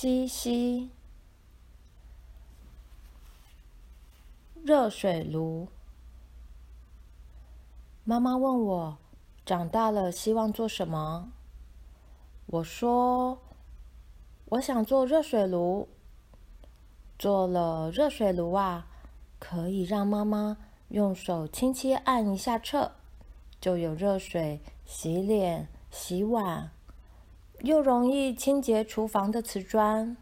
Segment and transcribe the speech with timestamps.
[0.00, 0.90] 吸吸。
[4.62, 5.66] 热水炉。
[8.04, 8.98] 妈妈问我，
[9.44, 11.32] 长大了希望做什么？
[12.46, 13.40] 我说，
[14.50, 15.88] 我想做热水炉。
[17.18, 18.86] 做了热水炉啊，
[19.40, 20.58] 可以让妈妈
[20.90, 22.92] 用手轻轻按一下侧，
[23.60, 26.70] 就有热水洗脸、洗碗。
[27.62, 30.16] 又容易清洁厨房的瓷砖。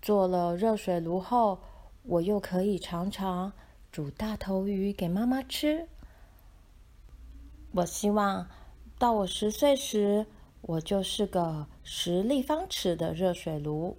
[0.00, 1.60] 做了热水炉后，
[2.02, 3.52] 我又可以常常
[3.90, 5.88] 煮大头鱼给妈妈吃。
[7.72, 8.48] 我希望
[8.98, 10.26] 到我十岁时，
[10.62, 13.96] 我就是个十立方尺的热水炉；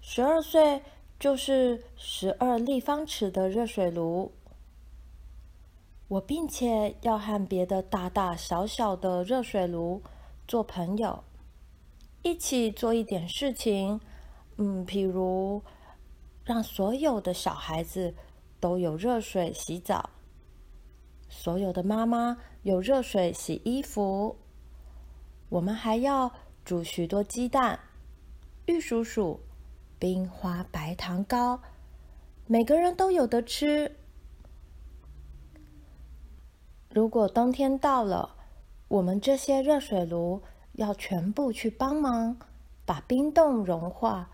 [0.00, 0.82] 十二岁
[1.18, 4.32] 就是十二立方尺的热水炉。
[6.08, 10.02] 我并且要和别的大大小小的热水炉。
[10.50, 11.22] 做朋友，
[12.22, 14.00] 一起做一点事情，
[14.56, 15.62] 嗯，譬如
[16.44, 18.16] 让所有的小孩子
[18.58, 20.10] 都有热水洗澡，
[21.28, 24.38] 所有的妈妈有热水洗衣服。
[25.50, 26.32] 我们还要
[26.64, 27.78] 煮许多鸡蛋、
[28.66, 29.38] 玉蜀黍、
[30.00, 31.62] 冰花白糖糕，
[32.48, 33.96] 每个人都有的吃。
[36.92, 38.34] 如果冬天到了，
[38.90, 42.36] 我们这些热水炉要全部去帮忙，
[42.84, 44.28] 把冰冻融化，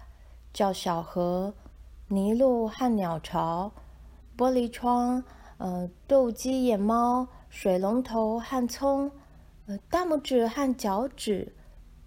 [0.50, 1.52] 叫小河、
[2.08, 3.70] 麋鹿和鸟巢、
[4.34, 5.22] 玻璃窗、
[5.58, 9.12] 呃，斗鸡眼猫、水龙头和葱、
[9.66, 11.54] 呃，大拇指和脚趾，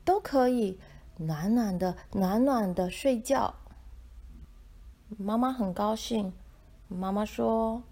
[0.03, 0.79] 都可以
[1.17, 3.53] 暖暖的、暖暖的睡觉。
[5.19, 6.33] 妈妈很高兴，
[6.87, 7.83] 妈妈说：“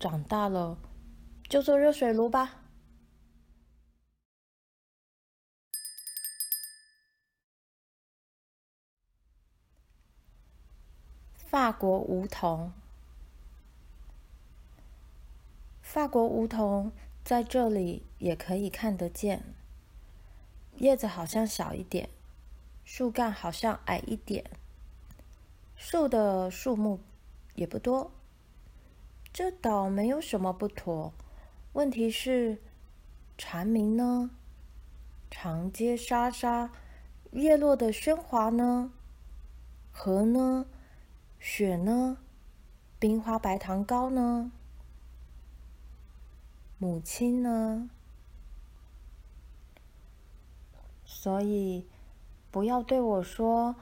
[0.00, 0.78] 长大了
[1.50, 2.56] 就做热水炉吧。”
[11.50, 12.70] 法国梧桐，
[15.82, 16.92] 法国梧桐
[17.24, 19.42] 在这里也可以看得见。
[20.76, 22.08] 叶子好像小一点，
[22.84, 24.48] 树干好像矮一点，
[25.74, 27.00] 树的数目
[27.56, 28.12] 也不多。
[29.32, 31.12] 这倒没有什么不妥。
[31.72, 32.58] 问题是，
[33.36, 34.30] 蝉鸣呢？
[35.28, 36.70] 长街沙沙，
[37.32, 38.92] 叶落的喧哗呢？
[39.90, 40.66] 河呢？
[41.40, 42.18] 雪呢？
[42.98, 44.52] 冰花白糖糕呢？
[46.76, 47.88] 母亲呢？
[51.02, 51.88] 所以，
[52.50, 53.74] 不要对我说，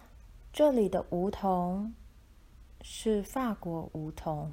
[0.52, 1.94] 这里的梧桐
[2.80, 4.52] 是法国梧桐。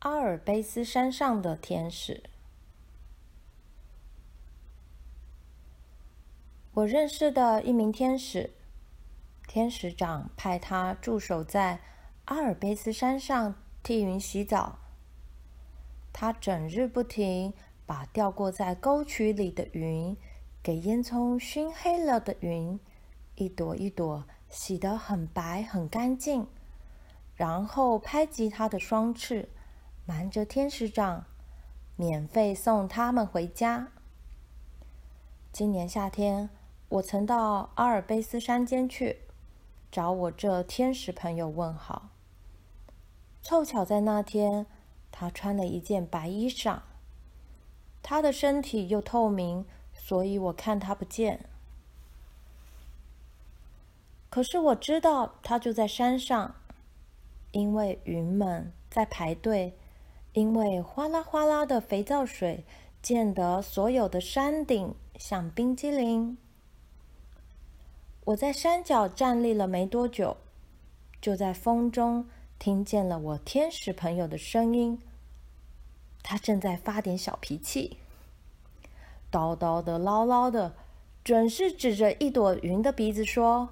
[0.00, 2.31] 阿尔卑斯山上的天使。
[6.74, 8.54] 我认识的一名天使，
[9.46, 11.80] 天使长派他驻守在
[12.24, 14.78] 阿尔卑斯山上替云洗澡。
[16.14, 17.52] 他整日不停
[17.84, 20.16] 把掉过在沟渠里的云
[20.62, 22.80] 给烟囱熏黑了的云，
[23.34, 26.46] 一朵一朵洗得很白很干净，
[27.36, 29.50] 然后拍击他的双翅，
[30.06, 31.26] 瞒着天使长，
[31.96, 33.88] 免费送他们回家。
[35.52, 36.48] 今年夏天。
[36.92, 39.20] 我曾到阿尔卑斯山间去
[39.90, 42.10] 找我这天使朋友问好。
[43.40, 44.66] 凑巧在那天，
[45.10, 46.80] 他穿了一件白衣裳。
[48.02, 49.64] 他的身体又透明，
[49.94, 51.46] 所以我看他不见。
[54.28, 56.56] 可是我知道他就在山上，
[57.52, 59.78] 因为云们在排队，
[60.34, 62.66] 因为哗啦哗啦的肥皂水
[63.00, 66.36] 溅得所有的山顶像冰激凌。
[68.24, 70.36] 我在山脚站立了没多久，
[71.20, 75.00] 就在风中听见了我天使朋友的声音。
[76.22, 77.98] 他正在发点小脾气，
[79.28, 80.76] 叨叨的、唠唠的，
[81.24, 83.70] 准是指着一朵云的鼻子说：“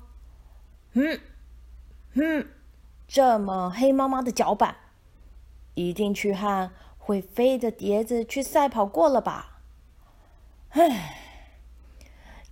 [0.94, 1.20] 嗯，
[2.14, 2.48] 嗯，
[3.06, 4.76] 这么黑麻麻的脚板，
[5.74, 9.60] 一定去和会飞的碟子去赛跑过了吧？
[10.70, 11.26] 唉。”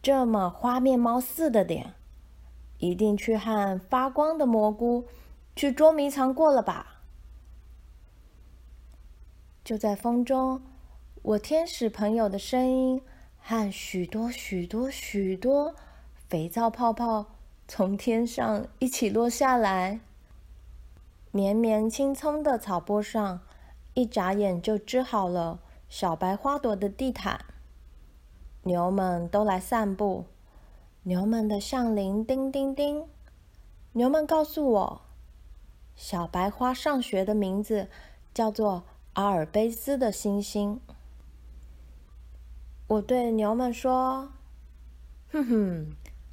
[0.01, 1.95] 这么花面猫似的脸，
[2.79, 5.07] 一定去和发光的蘑菇
[5.57, 7.03] 去捉迷藏过了吧？
[9.65, 10.63] 就在风中，
[11.23, 13.03] 我天使朋友的声音
[13.39, 15.75] 和许多许多许多
[16.29, 17.27] 肥皂泡泡
[17.67, 20.01] 从天上一起落下来。
[21.31, 23.41] 绵绵青葱的草坡上，
[23.93, 25.59] 一眨眼就织好了
[25.89, 27.45] 小白花朵的地毯。
[28.69, 30.27] 牛们都来散步。
[31.05, 33.03] 牛们的项铃叮叮叮。
[33.93, 35.01] 牛们告诉我，
[35.97, 37.89] 小白花上学的名字
[38.35, 38.85] 叫做
[39.15, 40.79] 阿尔卑斯的星星。
[42.89, 44.29] 我对牛们说
[45.33, 45.87] ：“哼哼，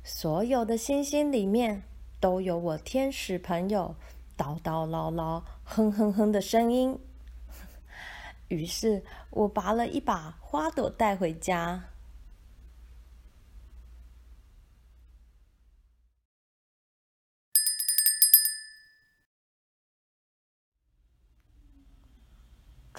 [0.04, 1.84] 所有的星星里面
[2.20, 3.96] 都有我天使朋友
[4.38, 7.00] 叨叨唠唠、哼哼哼的声音。”
[8.50, 11.86] 于是，我拔了一把花朵带回家。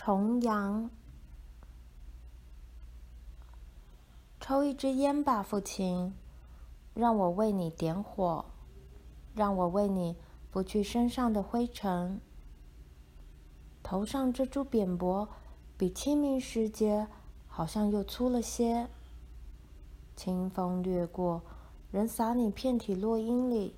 [0.07, 0.89] 重阳。
[4.39, 6.15] 抽一支烟吧，父亲，
[6.95, 8.45] 让我为你点火，
[9.35, 10.17] 让我为你
[10.53, 12.21] 拂去身上的灰尘。
[13.83, 15.29] 头上这株扁柏
[15.77, 17.09] 比清明时节
[17.49, 18.89] 好像又粗了些。
[20.15, 21.43] 清风掠过，
[21.91, 23.75] 仍洒你遍体落英里。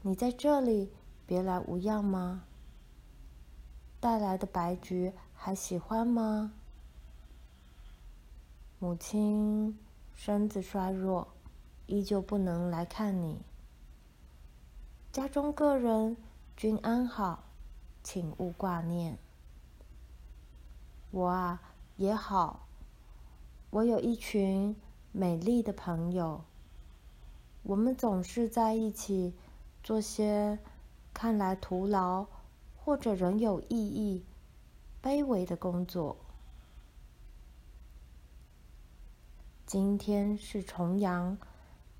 [0.00, 0.90] 你在这里
[1.26, 2.44] 别来无恙吗？
[4.00, 6.52] 带来的白菊还喜欢吗？
[8.78, 9.76] 母亲
[10.14, 11.26] 身子衰弱，
[11.86, 13.40] 依旧不能来看你。
[15.10, 16.16] 家中各人
[16.56, 17.42] 均安好，
[18.04, 19.18] 请勿挂念。
[21.10, 21.60] 我啊，
[21.96, 22.66] 也好。
[23.70, 24.76] 我有一群
[25.10, 26.44] 美丽的朋友，
[27.64, 29.34] 我们总是在一起
[29.82, 30.58] 做些
[31.12, 32.26] 看来徒劳
[32.88, 34.24] 或者仍有意义、
[35.02, 36.16] 卑微的工作。
[39.66, 41.36] 今天是重阳，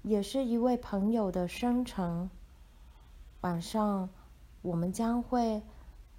[0.01, 2.31] 也是一位朋友的生辰。
[3.43, 4.09] 晚上，
[4.63, 5.63] 我们将会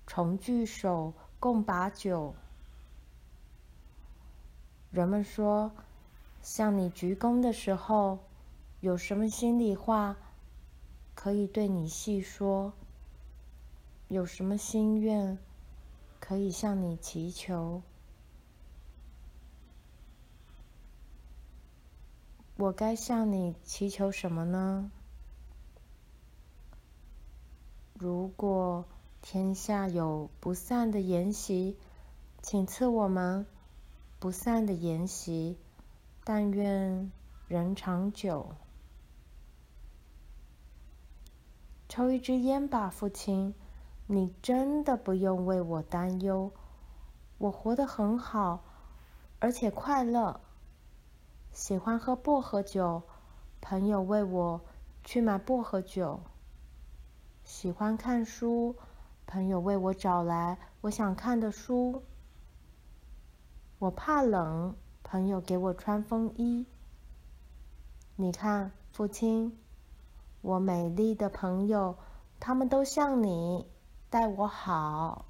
[0.05, 2.35] 重聚首，共把酒。
[4.91, 5.71] 人们说，
[6.43, 8.19] 向你鞠躬的时候，
[8.81, 10.15] 有什么心里话
[11.15, 12.71] 可以对你细说？
[14.09, 15.37] 有什么心愿
[16.19, 17.83] 可以向你祈求？
[22.57, 24.91] 我该向你祈求什么呢？
[27.93, 28.85] 如果
[29.21, 31.77] 天下有不散的筵席，
[32.41, 33.45] 请赐我们
[34.19, 35.55] 不散的筵席，
[36.23, 37.11] 但愿
[37.47, 38.55] 人长久。
[41.87, 43.53] 抽一支烟吧，父亲，
[44.11, 46.51] 你真的不用为我担忧，
[47.37, 48.63] 我活得很好，
[49.37, 50.41] 而且快乐。
[51.51, 53.03] 喜欢喝薄荷酒，
[53.61, 54.61] 朋友为我
[55.03, 56.21] 去买薄荷酒。
[57.43, 58.75] 喜欢看书，
[59.27, 62.01] 朋友为我找来我想看的书。
[63.77, 66.65] 我怕冷，朋友给我穿风衣。
[68.15, 69.55] 你看，父亲，
[70.41, 71.95] 我美丽的朋友，
[72.39, 73.67] 他们都像你，
[74.09, 75.28] 待我好。